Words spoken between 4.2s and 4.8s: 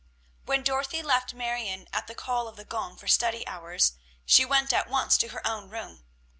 she went